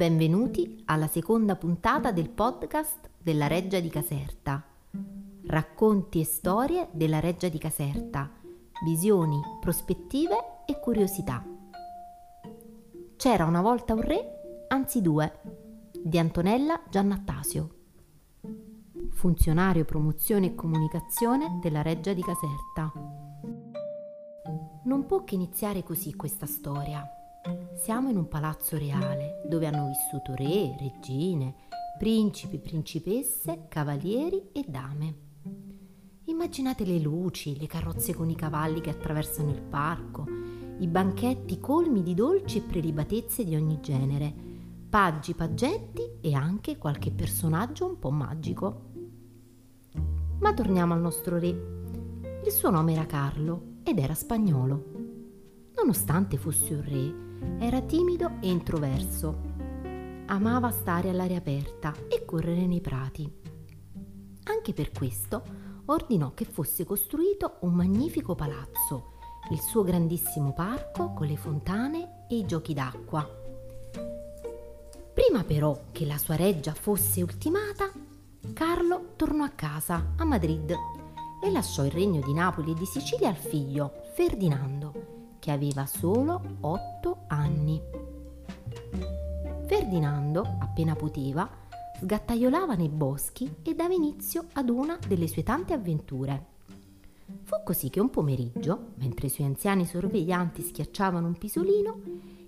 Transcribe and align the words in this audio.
Benvenuti 0.00 0.80
alla 0.86 1.08
seconda 1.08 1.56
puntata 1.56 2.10
del 2.10 2.30
podcast 2.30 3.10
della 3.18 3.48
Reggia 3.48 3.80
di 3.80 3.90
Caserta. 3.90 4.64
Racconti 5.44 6.20
e 6.20 6.24
storie 6.24 6.88
della 6.92 7.20
Reggia 7.20 7.50
di 7.50 7.58
Caserta, 7.58 8.30
visioni, 8.82 9.38
prospettive 9.60 10.64
e 10.64 10.80
curiosità. 10.80 11.44
C'era 13.14 13.44
una 13.44 13.60
volta 13.60 13.92
un 13.92 14.00
re, 14.00 14.64
anzi 14.68 15.02
due, 15.02 15.38
di 16.02 16.18
Antonella 16.18 16.80
Giannattasio, 16.88 17.74
funzionario 19.10 19.84
promozione 19.84 20.46
e 20.46 20.54
comunicazione 20.54 21.58
della 21.60 21.82
Reggia 21.82 22.14
di 22.14 22.22
Caserta. 22.22 22.90
Non 24.84 25.04
può 25.04 25.24
che 25.24 25.34
iniziare 25.34 25.82
così 25.82 26.14
questa 26.14 26.46
storia. 26.46 27.06
Siamo 27.74 28.10
in 28.10 28.18
un 28.18 28.28
palazzo 28.28 28.76
reale 28.76 29.40
dove 29.48 29.66
hanno 29.66 29.88
vissuto 29.88 30.34
re, 30.34 30.76
regine, 30.78 31.54
principi, 31.98 32.58
principesse, 32.58 33.66
cavalieri 33.68 34.50
e 34.52 34.64
dame. 34.68 35.14
Immaginate 36.24 36.84
le 36.84 36.98
luci, 36.98 37.58
le 37.58 37.66
carrozze 37.66 38.14
con 38.14 38.28
i 38.28 38.36
cavalli 38.36 38.82
che 38.82 38.90
attraversano 38.90 39.50
il 39.50 39.62
parco, 39.62 40.26
i 40.80 40.86
banchetti 40.86 41.58
colmi 41.58 42.02
di 42.02 42.12
dolci 42.12 42.58
e 42.58 42.62
prelibatezze 42.62 43.42
di 43.44 43.56
ogni 43.56 43.80
genere, 43.80 44.32
paggi, 44.90 45.34
paggetti 45.34 46.18
e 46.20 46.34
anche 46.34 46.76
qualche 46.76 47.10
personaggio 47.10 47.86
un 47.86 47.98
po' 47.98 48.10
magico. 48.10 48.88
Ma 50.40 50.52
torniamo 50.52 50.92
al 50.92 51.00
nostro 51.00 51.38
re. 51.38 51.48
Il 52.44 52.52
suo 52.52 52.68
nome 52.70 52.92
era 52.92 53.06
Carlo 53.06 53.78
ed 53.82 53.98
era 53.98 54.14
spagnolo. 54.14 54.84
Nonostante 55.74 56.36
fosse 56.36 56.74
un 56.74 56.82
re, 56.82 57.28
era 57.58 57.80
timido 57.82 58.32
e 58.40 58.48
introverso. 58.48 59.38
Amava 60.26 60.70
stare 60.70 61.08
all'aria 61.08 61.38
aperta 61.38 61.94
e 62.08 62.24
correre 62.24 62.66
nei 62.66 62.80
prati. 62.80 63.30
Anche 64.44 64.72
per 64.72 64.90
questo 64.92 65.42
ordinò 65.86 66.34
che 66.34 66.44
fosse 66.44 66.84
costruito 66.84 67.56
un 67.60 67.72
magnifico 67.72 68.34
palazzo, 68.34 69.18
il 69.50 69.60
suo 69.60 69.82
grandissimo 69.82 70.52
parco 70.52 71.12
con 71.12 71.26
le 71.26 71.36
fontane 71.36 72.26
e 72.28 72.36
i 72.36 72.46
giochi 72.46 72.74
d'acqua. 72.74 73.28
Prima 75.12 75.44
però 75.44 75.78
che 75.92 76.06
la 76.06 76.18
sua 76.18 76.36
reggia 76.36 76.72
fosse 76.72 77.22
ultimata, 77.22 77.90
Carlo 78.52 79.12
tornò 79.16 79.44
a 79.44 79.50
casa, 79.50 80.14
a 80.16 80.24
Madrid, 80.24 80.74
e 81.42 81.50
lasciò 81.50 81.84
il 81.84 81.90
regno 81.90 82.20
di 82.20 82.32
Napoli 82.32 82.72
e 82.72 82.74
di 82.74 82.86
Sicilia 82.86 83.28
al 83.28 83.36
figlio, 83.36 84.02
Ferdinando, 84.14 85.19
che 85.40 85.50
aveva 85.50 85.86
solo 85.86 86.40
otto 86.60 87.24
anni. 87.26 87.82
Ferdinando, 89.66 90.56
appena 90.60 90.94
poteva, 90.94 91.48
sgattaiolava 92.00 92.74
nei 92.74 92.88
boschi 92.88 93.52
e 93.62 93.74
dava 93.74 93.94
inizio 93.94 94.46
ad 94.52 94.68
una 94.68 94.96
delle 95.06 95.26
sue 95.26 95.42
tante 95.42 95.72
avventure. 95.72 96.46
Fu 97.42 97.56
così 97.64 97.90
che 97.90 98.00
un 98.00 98.10
pomeriggio, 98.10 98.92
mentre 98.96 99.26
i 99.26 99.30
suoi 99.30 99.46
anziani 99.46 99.84
sorveglianti 99.84 100.62
schiacciavano 100.62 101.26
un 101.26 101.38
pisolino, 101.38 102.00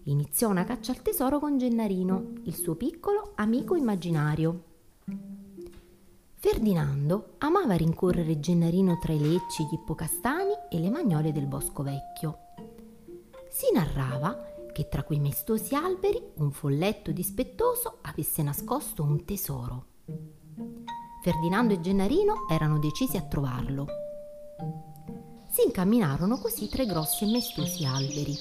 iniziò 0.05 0.49
una 0.49 0.65
caccia 0.65 0.93
al 0.93 1.03
tesoro 1.03 1.39
con 1.39 1.59
Gennarino, 1.59 2.33
il 2.45 2.55
suo 2.55 2.75
piccolo 2.75 3.33
amico 3.37 3.77
immaginario. 3.77 4.65
Ferdinando 6.35 7.35
amava 7.39 7.75
rincorrere 7.75 8.41
Gennarino 8.41 8.99
tra 8.99 9.13
i 9.13 9.21
lecci, 9.21 9.63
gli 9.63 9.75
ippocastani 9.75 10.53
e 10.71 10.81
le 10.81 10.91
magnole 10.91 11.31
del 11.31 11.47
bosco 11.47 11.85
vecchio. 11.85 12.42
Si 13.53 13.71
narrava 13.71 14.51
che 14.73 14.89
tra 14.89 15.03
quei 15.03 15.21
maestosi 15.21 15.75
alberi 15.75 16.19
un 16.37 16.53
folletto 16.53 17.13
dispettoso 17.13 17.99
avesse 18.01 18.43
nascosto 18.43 19.03
un 19.03 19.27
tesoro. 19.27 19.85
Ferdinando 21.23 21.75
e 21.75 21.81
Gennarino 21.81 22.49
erano 22.51 22.79
decisi 22.79 23.19
a 23.19 23.23
trovarlo. 23.23 23.87
Si 25.51 25.67
incamminarono 25.67 26.39
così 26.39 26.67
tra 26.71 26.83
i 26.83 26.87
grossi 26.87 27.25
e 27.25 27.31
maestosi 27.31 27.85
alberi. 27.85 28.35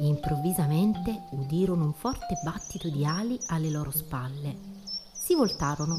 Improvvisamente 0.00 1.24
udirono 1.30 1.86
un 1.86 1.94
forte 1.94 2.38
battito 2.44 2.90
di 2.90 3.06
ali 3.06 3.38
alle 3.46 3.70
loro 3.70 3.90
spalle. 3.90 4.54
Si 5.14 5.34
voltarono 5.34 5.96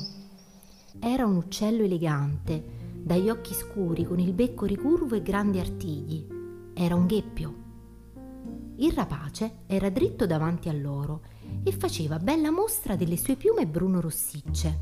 era 1.00 1.26
un 1.26 1.38
uccello 1.38 1.84
elegante, 1.84 2.64
dagli 3.02 3.30
occhi 3.30 3.56
scuri, 3.56 4.04
con 4.04 4.20
il 4.20 4.34
becco 4.34 4.66
ricurvo 4.66 5.16
e 5.16 5.24
grandi 5.24 5.60
artigli. 5.60 6.28
Era 6.76 6.94
un 6.94 7.08
gheppio. 7.08 7.69
Il 8.82 8.94
rapace 8.94 9.64
era 9.66 9.90
dritto 9.90 10.26
davanti 10.26 10.70
a 10.70 10.74
loro 10.74 11.24
e 11.64 11.72
faceva 11.74 12.18
bella 12.18 12.50
mostra 12.50 12.96
delle 12.96 13.18
sue 13.18 13.36
piume 13.36 13.68
bruno-rossicce. 13.68 14.80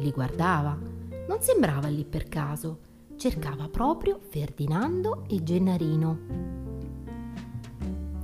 Li 0.00 0.10
guardava, 0.10 0.78
non 1.26 1.40
sembrava 1.40 1.88
lì 1.88 2.04
per 2.04 2.28
caso, 2.28 2.80
cercava 3.16 3.70
proprio 3.70 4.20
Ferdinando 4.20 5.24
e 5.30 5.42
Gennarino. 5.42 6.18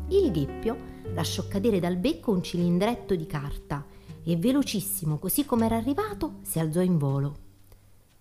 Il 0.08 0.30
gheppio 0.30 0.76
lasciò 1.14 1.48
cadere 1.48 1.80
dal 1.80 1.97
becco 1.97 2.30
un 2.30 2.42
cilindretto 2.42 3.14
di 3.14 3.24
carta 3.24 3.86
e 4.22 4.36
velocissimo, 4.36 5.16
così 5.16 5.47
come 5.47 5.64
era 5.64 5.76
arrivato, 5.76 6.41
si 6.42 6.59
alzò 6.59 6.82
in 6.82 6.98
volo. 6.98 7.36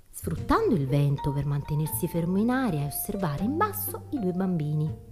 Sfruttando 0.09 0.73
il 0.75 0.87
vento 0.87 1.33
per 1.33 1.45
mantenersi 1.45 2.07
fermo 2.07 2.37
in 2.37 2.49
aria 2.49 2.83
e 2.83 2.85
osservare 2.85 3.43
in 3.43 3.57
basso 3.57 4.05
i 4.11 4.19
due 4.19 4.31
bambini. 4.31 5.09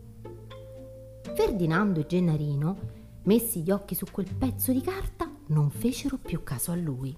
Ferdinando 1.22 2.00
e 2.00 2.06
Gennarino, 2.06 2.78
messi 3.24 3.62
gli 3.62 3.72
occhi 3.72 3.96
su 3.96 4.06
quel 4.12 4.34
pezzo 4.34 4.72
di 4.72 4.82
carta, 4.82 5.30
non 5.48 5.70
fecero 5.70 6.18
più 6.18 6.44
caso 6.44 6.72
a 6.72 6.76
lui. 6.76 7.16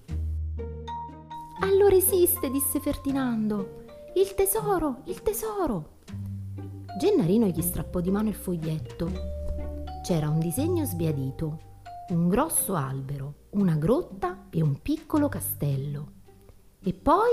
Allora 1.60 1.94
esiste, 1.94 2.50
disse 2.50 2.80
Ferdinando. 2.80 3.84
Il 4.14 4.34
tesoro, 4.34 5.02
il 5.04 5.22
tesoro. 5.22 6.00
Gennarino 6.98 7.46
gli 7.46 7.62
strappò 7.62 8.00
di 8.00 8.10
mano 8.10 8.28
il 8.28 8.34
foglietto. 8.34 9.10
C'era 10.02 10.28
un 10.28 10.38
disegno 10.38 10.84
sbiadito, 10.84 11.60
un 12.08 12.28
grosso 12.28 12.74
albero, 12.74 13.34
una 13.50 13.76
grotta 13.76 14.46
e 14.50 14.60
un 14.60 14.82
piccolo 14.82 15.28
castello. 15.28 16.12
E 16.82 16.92
poi 16.92 17.30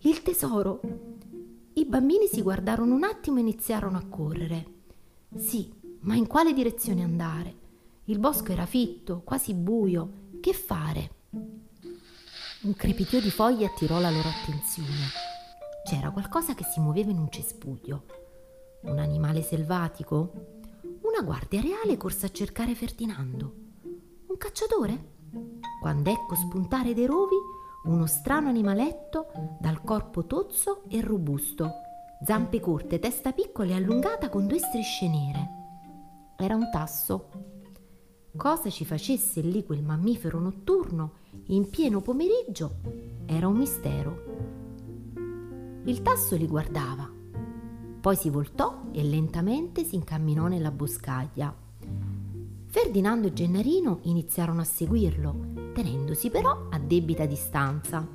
il 0.00 0.22
tesoro. 0.22 0.80
I 1.74 1.84
bambini 1.84 2.26
si 2.26 2.40
guardarono 2.42 2.94
un 2.94 3.04
attimo 3.04 3.36
e 3.36 3.42
iniziarono 3.42 3.98
a 3.98 4.06
correre. 4.08 4.66
Sì, 5.36 5.70
ma 6.06 6.14
in 6.14 6.26
quale 6.26 6.52
direzione 6.52 7.02
andare? 7.02 7.64
Il 8.04 8.18
bosco 8.18 8.52
era 8.52 8.66
fitto, 8.66 9.22
quasi 9.24 9.54
buio. 9.54 10.24
Che 10.40 10.52
fare? 10.52 11.10
Un 11.30 12.74
crepitio 12.76 13.20
di 13.20 13.30
foglie 13.30 13.66
attirò 13.66 13.98
la 13.98 14.10
loro 14.10 14.28
attenzione. 14.28 15.10
C'era 15.84 16.10
qualcosa 16.10 16.54
che 16.54 16.64
si 16.64 16.78
muoveva 16.80 17.10
in 17.10 17.18
un 17.18 17.28
cespuglio. 17.28 18.04
Un 18.82 18.98
animale 18.98 19.42
selvatico? 19.42 20.32
Una 21.02 21.22
guardia 21.24 21.60
reale 21.60 21.96
corse 21.96 22.26
a 22.26 22.30
cercare 22.30 22.76
Ferdinando. 22.76 23.54
Un 24.28 24.36
cacciatore? 24.36 25.14
Quando 25.80 26.10
ecco 26.10 26.36
spuntare 26.36 26.94
dei 26.94 27.06
rovi 27.06 27.36
uno 27.84 28.06
strano 28.06 28.48
animaletto 28.48 29.26
dal 29.60 29.82
corpo 29.82 30.24
tozzo 30.26 30.84
e 30.88 31.00
robusto, 31.00 31.70
zampe 32.24 32.60
corte, 32.60 33.00
testa 33.00 33.32
piccola 33.32 33.70
e 33.70 33.74
allungata 33.74 34.28
con 34.28 34.46
due 34.46 34.58
strisce 34.58 35.08
nere. 35.08 35.55
Era 36.36 36.54
un 36.54 36.70
tasso. 36.70 37.28
Cosa 38.36 38.70
ci 38.70 38.84
facesse 38.84 39.40
lì 39.40 39.64
quel 39.64 39.82
mammifero 39.82 40.38
notturno 40.38 41.12
in 41.46 41.68
pieno 41.70 42.00
pomeriggio 42.00 42.76
era 43.24 43.48
un 43.48 43.56
mistero. 43.56 44.24
Il 45.84 46.02
tasso 46.02 46.36
li 46.36 46.46
guardava, 46.46 47.10
poi 48.00 48.16
si 48.16 48.28
voltò 48.28 48.82
e 48.92 49.02
lentamente 49.02 49.84
si 49.84 49.94
incamminò 49.94 50.46
nella 50.48 50.70
boscaglia 50.70 51.64
Ferdinando 52.76 53.28
e 53.28 53.32
Gennarino 53.32 54.00
iniziarono 54.02 54.60
a 54.60 54.64
seguirlo, 54.64 55.72
tenendosi 55.72 56.28
però 56.28 56.66
a 56.68 56.78
debita 56.78 57.24
distanza. 57.24 58.06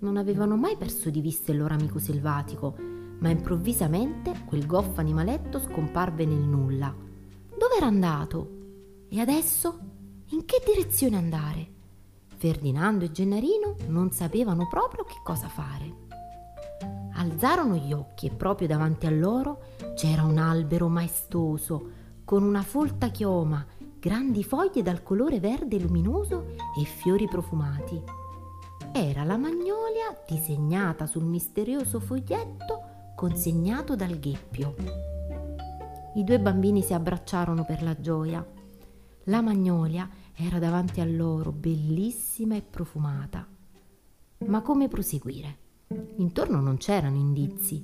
Non 0.00 0.18
avevano 0.18 0.56
mai 0.56 0.76
perso 0.76 1.08
di 1.08 1.22
vista 1.22 1.52
il 1.52 1.58
loro 1.58 1.72
amico 1.72 1.98
selvatico, 1.98 2.76
ma 3.20 3.30
improvvisamente 3.30 4.44
quel 4.44 4.66
goffo 4.66 5.00
animaletto 5.00 5.58
scomparve 5.58 6.26
nel 6.26 6.42
nulla. 6.42 6.94
Dove 7.72 7.86
era 7.86 7.90
andato? 7.90 8.50
E 9.08 9.18
adesso? 9.18 9.78
In 10.32 10.44
che 10.44 10.62
direzione 10.62 11.16
andare? 11.16 11.66
Ferdinando 12.36 13.06
e 13.06 13.10
Gennarino 13.10 13.76
non 13.86 14.10
sapevano 14.10 14.68
proprio 14.68 15.04
che 15.04 15.14
cosa 15.24 15.48
fare. 15.48 15.90
Alzarono 17.14 17.76
gli 17.76 17.94
occhi 17.94 18.26
e 18.26 18.30
proprio 18.30 18.68
davanti 18.68 19.06
a 19.06 19.10
loro 19.10 19.62
c'era 19.94 20.22
un 20.22 20.36
albero 20.36 20.88
maestoso, 20.88 21.90
con 22.26 22.42
una 22.42 22.60
folta 22.60 23.08
chioma, 23.08 23.64
grandi 23.98 24.44
foglie 24.44 24.82
dal 24.82 25.02
colore 25.02 25.40
verde 25.40 25.78
luminoso 25.78 26.48
e 26.78 26.84
fiori 26.84 27.26
profumati. 27.26 27.98
Era 28.92 29.24
la 29.24 29.38
magnolia 29.38 30.14
disegnata 30.28 31.06
sul 31.06 31.24
misterioso 31.24 32.00
foglietto 32.00 33.14
consegnato 33.16 33.96
dal 33.96 34.18
gheppio. 34.18 35.11
I 36.14 36.24
due 36.24 36.38
bambini 36.38 36.82
si 36.82 36.92
abbracciarono 36.92 37.64
per 37.64 37.82
la 37.82 37.98
gioia. 37.98 38.46
La 39.24 39.40
magnolia 39.40 40.06
era 40.34 40.58
davanti 40.58 41.00
a 41.00 41.06
loro, 41.06 41.52
bellissima 41.52 42.54
e 42.54 42.60
profumata. 42.60 43.48
Ma 44.46 44.60
come 44.60 44.88
proseguire? 44.88 45.58
Intorno 46.16 46.60
non 46.60 46.76
c'erano 46.76 47.16
indizi. 47.16 47.82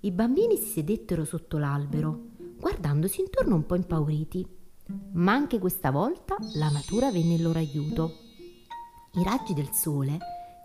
I 0.00 0.10
bambini 0.10 0.56
si 0.56 0.68
sedettero 0.68 1.26
sotto 1.26 1.58
l'albero, 1.58 2.28
guardandosi 2.58 3.20
intorno 3.20 3.56
un 3.56 3.66
po' 3.66 3.74
impauriti. 3.74 4.46
Ma 5.12 5.32
anche 5.34 5.58
questa 5.58 5.90
volta 5.90 6.36
la 6.54 6.70
natura 6.70 7.10
venne 7.10 7.34
in 7.34 7.42
loro 7.42 7.58
aiuto. 7.58 8.12
I 9.12 9.22
raggi 9.22 9.52
del 9.52 9.68
sole, 9.72 10.16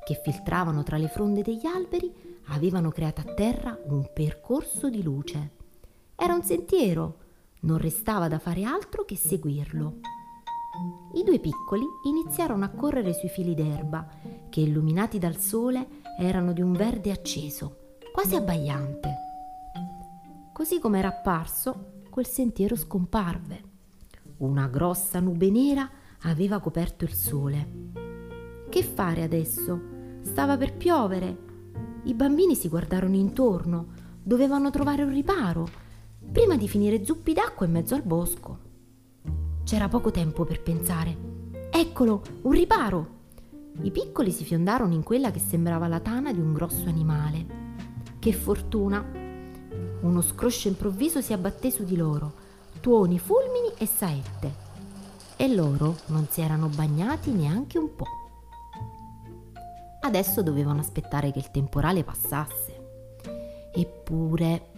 che 0.06 0.18
filtravano 0.24 0.84
tra 0.84 0.96
le 0.96 1.10
fronde 1.10 1.42
degli 1.42 1.66
alberi, 1.66 2.10
avevano 2.46 2.90
creato 2.90 3.20
a 3.20 3.34
terra 3.34 3.78
un 3.88 4.10
percorso 4.14 4.90
di 4.90 5.04
luce. 5.04 5.64
Era 6.18 6.34
un 6.34 6.44
sentiero, 6.44 7.18
non 7.62 7.78
restava 7.78 8.30
da 8.30 8.40
fare 8.40 8.64
altro 8.64 9.04
che 9.04 9.18
seguirlo. 9.18 10.00
I 11.14 11.24
due 11.24 11.40
piccoli 11.40 11.84
iniziarono 12.06 12.64
a 12.64 12.70
correre 12.70 13.14
sui 13.14 13.28
fili 13.28 13.54
d'erba, 13.54 14.08
che 14.50 14.62
illuminati 14.62 15.20
dal 15.20 15.38
sole 15.38 16.02
erano 16.18 16.54
di 16.54 16.62
un 16.62 16.72
verde 16.72 17.12
acceso, 17.12 17.98
quasi 18.14 18.36
abbagliante. 18.36 19.14
Così 20.54 20.80
come 20.80 21.00
era 21.00 21.10
apparso, 21.10 22.04
quel 22.10 22.28
sentiero 22.28 22.78
scomparve. 22.78 23.64
Una 24.38 24.68
grossa 24.68 25.20
nube 25.20 25.50
nera 25.50 25.90
aveva 26.22 26.60
coperto 26.60 27.04
il 27.04 27.14
sole. 27.14 27.70
Che 28.70 28.84
fare 28.84 29.22
adesso? 29.22 29.94
Stava 30.22 30.56
per 30.56 30.76
piovere. 30.76 31.38
I 32.04 32.14
bambini 32.14 32.56
si 32.56 32.70
guardarono 32.70 33.16
intorno, 33.16 33.88
dovevano 34.24 34.70
trovare 34.70 35.04
un 35.04 35.12
riparo, 35.12 35.84
prima 36.32 36.58
di 36.58 36.68
finire 36.68 37.06
zuppi 37.06 37.34
d'acqua 37.34 37.66
in 37.66 37.72
mezzo 37.72 37.96
al 37.96 38.04
bosco. 38.04 38.60
C'era 39.64 39.88
poco 39.88 40.12
tempo 40.12 40.46
per 40.46 40.62
pensare. 40.62 41.18
Eccolo, 41.72 42.22
un 42.44 42.52
riparo! 42.52 43.14
I 43.82 43.92
piccoli 43.92 44.32
si 44.32 44.44
fiondarono 44.44 44.94
in 44.94 45.04
quella 45.04 45.32
che 45.32 45.40
sembrava 45.40 45.88
la 45.88 46.00
tana 46.00 46.32
di 46.32 46.40
un 46.40 46.54
grosso 46.54 46.88
animale. 46.88 47.46
Che 48.20 48.32
fortuna! 48.32 49.04
Uno 50.02 50.22
scroscio 50.22 50.68
improvviso 50.68 51.20
si 51.22 51.34
abbatté 51.34 51.72
su 51.72 51.84
di 51.84 51.98
loro, 51.98 52.34
tuoni, 52.80 53.18
fulmini 53.18 53.72
e 53.78 53.86
saette. 53.86 54.64
E 55.36 55.54
loro 55.54 55.98
non 56.08 56.28
si 56.30 56.42
erano 56.42 56.68
bagnati 56.68 57.32
neanche 57.32 57.78
un 57.78 57.96
po'. 57.96 58.06
Adesso 60.02 60.44
dovevano 60.44 60.80
aspettare 60.80 61.32
che 61.32 61.40
il 61.40 61.50
temporale 61.50 62.04
passasse. 62.04 62.74
Eppure 63.74 64.70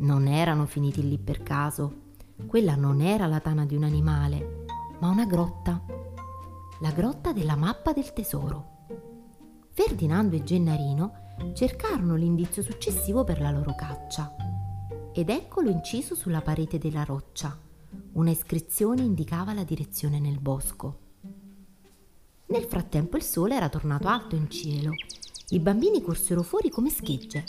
non 0.00 0.26
erano 0.26 0.66
finiti 0.66 1.06
lì 1.06 1.18
per 1.18 1.42
caso. 1.42 2.08
Quella 2.46 2.74
non 2.74 3.00
era 3.00 3.26
la 3.26 3.40
tana 3.40 3.66
di 3.66 3.74
un 3.74 3.84
animale, 3.84 4.64
ma 5.00 5.08
una 5.08 5.26
grotta. 5.26 5.82
La 6.80 6.90
grotta 6.92 7.32
della 7.32 7.56
mappa 7.56 7.92
del 7.92 8.12
tesoro. 8.12 8.78
Ferdinando 9.70 10.36
e 10.36 10.42
Gennarino 10.42 11.12
cercarono 11.54 12.16
l'indizio 12.16 12.62
successivo 12.62 13.24
per 13.24 13.40
la 13.40 13.50
loro 13.50 13.74
caccia 13.74 14.34
ed 15.12 15.28
eccolo 15.28 15.70
inciso 15.70 16.14
sulla 16.14 16.40
parete 16.40 16.78
della 16.78 17.04
roccia. 17.04 17.58
Una 18.12 18.30
iscrizione 18.30 19.02
indicava 19.02 19.52
la 19.52 19.64
direzione 19.64 20.18
nel 20.18 20.38
bosco. 20.38 20.98
Nel 22.46 22.64
frattempo 22.64 23.16
il 23.16 23.22
sole 23.22 23.54
era 23.54 23.68
tornato 23.68 24.08
alto 24.08 24.34
in 24.34 24.48
cielo. 24.50 24.92
I 25.50 25.58
bambini 25.60 26.00
corsero 26.00 26.42
fuori 26.42 26.70
come 26.70 26.90
schegge. 26.90 27.44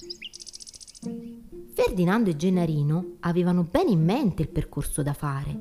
Ferdinando 1.83 2.29
e 2.29 2.35
Gennarino 2.35 3.15
avevano 3.21 3.63
bene 3.63 3.89
in 3.89 4.03
mente 4.03 4.43
il 4.43 4.49
percorso 4.49 5.01
da 5.01 5.13
fare. 5.13 5.57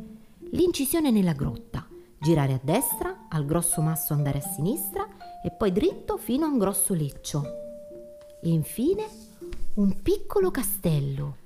L'incisione 0.50 1.10
nella 1.10 1.32
grotta, 1.32 1.86
girare 2.18 2.52
a 2.52 2.60
destra, 2.62 3.24
al 3.30 3.46
grosso 3.46 3.80
masso 3.80 4.12
andare 4.12 4.36
a 4.36 4.42
sinistra 4.42 5.08
e 5.42 5.50
poi 5.50 5.72
dritto 5.72 6.18
fino 6.18 6.44
a 6.44 6.50
un 6.50 6.58
grosso 6.58 6.92
leccio. 6.92 7.42
E 8.42 8.50
infine 8.50 9.06
un 9.76 10.02
piccolo 10.02 10.50
castello 10.50 11.36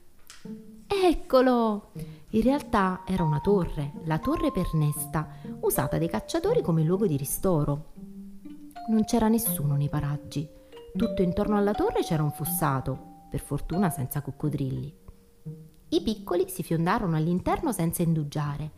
Eccolo! 0.89 1.91
In 2.31 2.43
realtà 2.43 3.03
era 3.07 3.23
una 3.23 3.39
torre, 3.39 3.93
la 4.07 4.19
torre 4.19 4.51
Pernesta, 4.51 5.37
usata 5.61 5.99
dai 5.99 6.09
cacciatori 6.09 6.63
come 6.63 6.83
luogo 6.83 7.07
di 7.07 7.17
ristoro. 7.17 7.93
Non 8.89 9.05
c'era 9.05 9.29
nessuno 9.29 9.77
nei 9.77 9.89
paraggi. 9.89 10.49
Tutto 10.97 11.23
intorno 11.23 11.57
alla 11.57 11.75
torre 11.75 12.03
c'era 12.03 12.25
un 12.25 12.33
fossato, 12.33 13.14
per 13.35 13.43
fortuna 13.43 13.91
senza 13.91 14.23
coccodrilli. 14.23 14.95
I 15.89 16.03
piccoli 16.03 16.49
si 16.49 16.63
fiondarono 16.63 17.17
all'interno 17.17 17.73
senza 17.73 18.03
indugiare. 18.03 18.71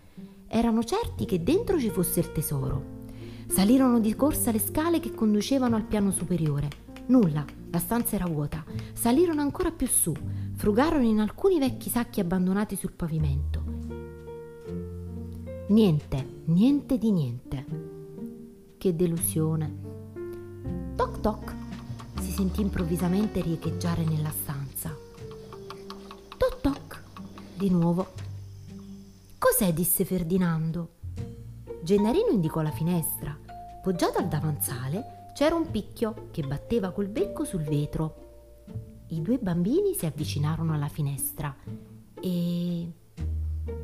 Erano 0.49 0.83
certi 0.83 1.27
che 1.27 1.43
dentro 1.43 1.79
ci 1.79 1.91
fosse 1.91 2.21
il 2.21 2.33
tesoro. 2.33 3.05
Salirono 3.49 4.01
di 4.01 4.15
corsa 4.17 4.51
le 4.51 4.59
scale 4.59 4.99
che 4.99 5.13
conducevano 5.13 5.77
al 5.77 5.85
piano 5.85 6.11
superiore. 6.11 6.71
Nulla, 7.09 7.45
la 7.71 7.79
stanza 7.79 8.17
era 8.17 8.25
vuota. 8.25 8.65
Salirono 8.95 9.43
ancora 9.43 9.71
più 9.73 9.87
su, 9.87 10.15
frugarono 10.55 11.05
in 11.05 11.21
alcuni 11.21 11.59
vecchi 11.59 11.91
sacchi 11.91 12.21
abbandonati 12.21 12.77
sul 12.77 12.93
pavimento. 12.93 13.63
Niente, 15.69 16.41
niente 16.47 16.97
di 16.97 17.11
niente. 17.11 17.65
Che 18.79 18.97
delusione. 18.97 19.75
Toc 20.97 21.21
toc 21.21 21.66
sentì 22.37 22.61
improvvisamente 22.61 23.41
riecheggiare 23.41 24.05
nella 24.05 24.31
stanza. 24.31 24.95
Toc 26.37 26.61
toc 26.61 27.03
di 27.57 27.71
nuovo. 27.71 28.13
Cos'è? 29.39 29.73
disse 29.73 30.05
Ferdinando. 30.05 30.91
Gennarino 31.83 32.29
indicò 32.31 32.61
la 32.61 32.71
finestra. 32.71 33.35
Poggiato 33.83 34.19
al 34.19 34.29
davanzale 34.29 35.31
c'era 35.35 35.55
un 35.55 35.71
picchio 35.71 36.29
che 36.31 36.43
batteva 36.43 36.91
col 36.91 37.09
becco 37.09 37.45
sul 37.45 37.63
vetro 37.63 38.25
i 39.09 39.23
due 39.23 39.39
bambini 39.39 39.95
si 39.95 40.05
avvicinarono 40.05 40.75
alla 40.75 40.89
finestra 40.89 41.55
e 42.21 42.93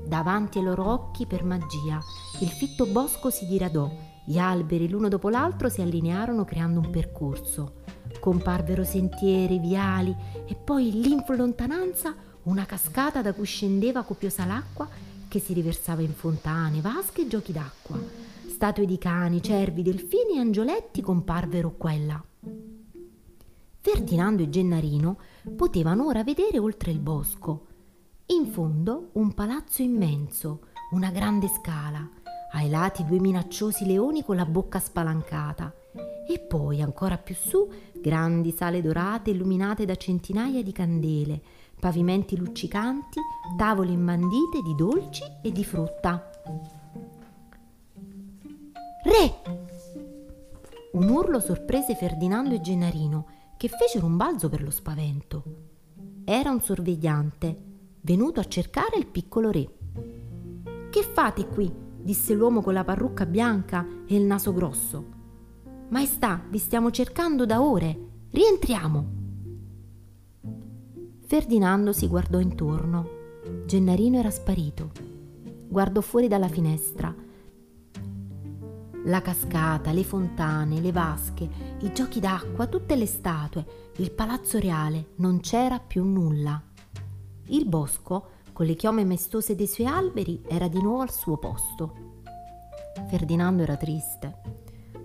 davanti 0.05 0.59
ai 0.59 0.65
loro 0.65 0.91
occhi 0.91 1.27
per 1.27 1.45
magia 1.45 2.01
il 2.41 2.49
fitto 2.49 2.87
bosco 2.87 3.31
si 3.31 3.47
diradò, 3.47 3.89
gli 4.27 4.37
alberi 4.37 4.89
l'uno 4.89 5.09
dopo 5.09 5.29
l'altro 5.29 5.69
si 5.69 5.81
allinearono 5.81 6.45
creando 6.45 6.81
un 6.81 6.91
percorso. 6.91 7.82
Comparvero 8.23 8.85
sentieri, 8.85 9.59
viali 9.59 10.15
e 10.47 10.55
poi 10.55 10.93
lì 10.93 11.11
in 11.11 11.25
lontananza 11.27 12.15
una 12.45 12.65
cascata 12.65 13.21
da 13.21 13.33
cui 13.33 13.47
scendeva 13.47 14.05
copiosa 14.05 14.45
l'acqua 14.45 14.89
che 15.27 15.41
si 15.41 15.53
riversava 15.53 16.03
in 16.03 16.15
fontane, 16.15 16.81
vasche 16.81 17.23
e 17.23 17.27
giochi 17.27 17.51
d'acqua. 17.51 17.99
Statue 18.47 18.87
di 18.87 18.97
cani, 18.97 19.43
cervi, 19.43 19.83
delfini 19.83 20.37
e 20.37 20.39
angioletti 20.39 21.01
comparvero 21.01 21.75
qua 21.77 21.91
e 21.91 21.99
là. 21.99 22.25
Ferdinando 23.81 24.45
e 24.45 24.49
Gennarino 24.49 25.19
potevano 25.57 26.07
ora 26.07 26.23
vedere 26.23 26.61
oltre 26.61 26.93
il 26.93 27.01
bosco. 27.01 27.67
In 28.27 28.47
fondo 28.53 29.09
un 29.15 29.35
palazzo 29.35 29.83
immenso, 29.83 30.67
una 30.93 31.11
grande 31.11 31.49
scala, 31.49 32.09
ai 32.53 32.71
lati 32.71 33.05
due 33.05 33.19
minacciosi 33.19 33.85
leoni 33.85 34.23
con 34.23 34.37
la 34.37 34.47
bocca 34.47 34.79
spalancata 34.79 35.75
e 36.27 36.39
poi 36.39 36.81
ancora 36.81 37.19
più 37.19 37.35
su 37.35 37.69
grandi 38.01 38.51
sale 38.51 38.81
dorate 38.81 39.31
illuminate 39.31 39.85
da 39.85 39.97
centinaia 39.97 40.63
di 40.63 40.73
candele, 40.73 41.41
pavimenti 41.79 42.37
luccicanti, 42.37 43.21
tavole 43.57 43.93
imbandite 43.93 44.61
di 44.63 44.75
dolci 44.75 45.23
e 45.43 45.53
di 45.53 45.65
frutta. 45.65 46.31
Re! 49.05 49.61
Un 50.93 51.09
urlo 51.09 51.41
sorprese 51.41 51.95
Ferdinando 51.95 52.55
e 52.55 52.61
Gennarino 52.61 53.27
che 53.57 53.69
fecero 53.69 54.07
un 54.07 54.17
balzo 54.17 54.49
per 54.49 54.63
lo 54.63 54.71
spavento. 54.71 55.45
Era 56.25 56.51
un 56.51 56.61
sorvegliante, 56.61 57.57
venuto 58.01 58.41
a 58.41 58.45
cercare 58.45 58.97
il 58.97 59.07
piccolo 59.07 59.51
re. 59.51 59.69
Che 60.91 61.03
fate 61.03 61.47
qui? 61.47 61.73
disse 62.03 62.35
l'uomo 62.35 62.63
con 62.63 62.75
la 62.75 62.85
parrucca 62.85 63.27
bianca 63.27 63.87
e 64.07 64.17
il 64.17 64.23
naso 64.23 64.53
grosso. 64.53 65.21
Maestà, 65.93 66.41
vi 66.49 66.57
stiamo 66.57 66.91
cercando 66.91 67.45
da 67.45 67.61
ore. 67.61 67.99
Rientriamo. 68.31 69.07
Ferdinando 71.27 71.93
si 71.93 72.09
guardò 72.09 72.39
intorno. 72.39 73.09
Gennarino 73.67 74.17
era 74.17 74.31
sparito. 74.31 74.91
Guardò 75.69 76.01
fuori 76.01 76.29
dalla 76.29 76.49
finestra 76.49 77.15
la 79.07 79.21
cascata, 79.21 79.91
le 79.91 80.05
fontane, 80.05 80.81
le 80.81 80.93
vasche, 80.93 81.51
i 81.81 81.93
giochi 81.93 82.21
d'acqua, 82.21 82.69
tutte 82.69 82.95
le 82.95 83.07
statue, 83.07 83.67
il 83.97 84.13
palazzo 84.13 84.61
reale, 84.61 85.09
non 85.17 85.41
c'era 85.41 85.81
più 85.81 86.05
nulla. 86.05 86.63
Il 87.47 87.67
bosco, 87.67 88.29
con 88.53 88.65
le 88.65 88.77
chiome 88.77 89.05
maestose 89.05 89.57
dei 89.57 89.67
suoi 89.67 89.89
alberi, 89.89 90.41
era 90.47 90.69
di 90.69 90.81
nuovo 90.81 91.03
al 91.03 91.11
suo 91.11 91.37
posto. 91.37 92.13
Ferdinando 93.09 93.65
era 93.65 93.77
triste. 93.77 94.62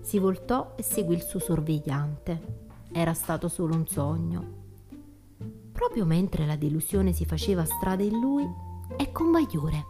Si 0.08 0.18
voltò 0.18 0.72
e 0.74 0.82
seguì 0.82 1.14
il 1.14 1.22
suo 1.22 1.38
sorvegliante. 1.38 2.56
Era 2.92 3.12
stato 3.12 3.48
solo 3.48 3.74
un 3.74 3.86
sogno. 3.86 4.56
Proprio 5.70 6.06
mentre 6.06 6.46
la 6.46 6.56
delusione 6.56 7.12
si 7.12 7.26
faceva 7.26 7.66
strada 7.66 8.02
in 8.02 8.18
lui, 8.18 8.48
ecco 8.96 9.24
un 9.24 9.32
bagliore. 9.32 9.86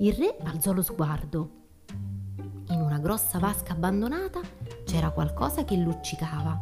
Il 0.00 0.12
re 0.12 0.36
alzò 0.42 0.72
lo 0.72 0.82
sguardo 0.82 1.64
grossa 3.06 3.38
vasca 3.38 3.72
abbandonata 3.72 4.40
c'era 4.84 5.10
qualcosa 5.10 5.64
che 5.64 5.76
luccicava. 5.76 6.58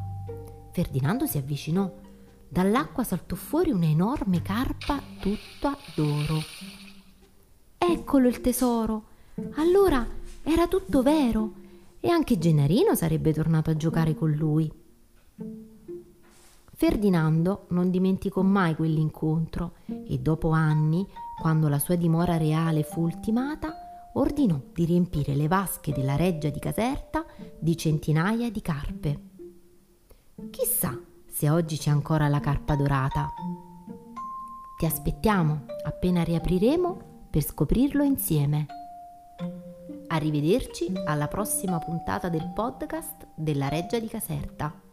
Ferdinando 0.72 1.24
si 1.24 1.38
avvicinò. 1.38 1.90
Dall'acqua 2.46 3.02
saltò 3.02 3.34
fuori 3.34 3.70
un'enorme 3.70 4.42
carpa 4.42 5.00
tutta 5.20 5.74
d'oro. 5.94 6.42
Eccolo 7.78 8.28
il 8.28 8.42
tesoro! 8.42 9.04
Allora 9.54 10.06
era 10.42 10.68
tutto 10.68 11.00
vero 11.00 11.63
e 12.04 12.11
anche 12.11 12.37
Gennarino 12.37 12.94
sarebbe 12.94 13.32
tornato 13.32 13.70
a 13.70 13.76
giocare 13.76 14.14
con 14.14 14.30
lui. 14.30 14.70
Ferdinando 16.75 17.64
non 17.70 17.90
dimenticò 17.90 18.42
mai 18.42 18.75
quell'incontro 18.75 19.76
e 19.87 20.18
dopo 20.18 20.50
anni, 20.50 21.08
quando 21.40 21.66
la 21.68 21.78
sua 21.78 21.94
dimora 21.94 22.37
reale 22.37 22.82
fu 22.82 23.00
ultimata, 23.00 23.73
ordinò 24.12 24.61
di 24.75 24.84
riempire 24.84 25.34
le 25.34 25.49
vasche 25.49 25.92
della 25.92 26.14
reggia 26.14 26.50
di 26.50 26.58
Caserta 26.58 27.25
di 27.58 27.75
centinaia 27.75 28.50
di 28.50 28.61
carpe. 28.61 29.23
Chissà 30.50 31.00
se 31.26 31.49
oggi 31.49 31.78
c'è 31.78 31.88
ancora 31.88 32.28
la 32.28 32.40
carpa 32.40 32.76
dorata. 32.76 33.32
Ti 34.76 34.84
aspettiamo 34.84 35.64
appena 35.87 36.23
riapriremo 36.23 37.28
per 37.30 37.42
scoprirlo 37.42 38.02
insieme. 38.02 38.66
Arrivederci 40.14 40.92
alla 41.06 41.26
prossima 41.26 41.80
puntata 41.80 42.28
del 42.28 42.52
podcast 42.54 43.26
della 43.35 43.68
Reggia 43.68 43.99
di 43.99 44.06
Caserta. 44.06 44.84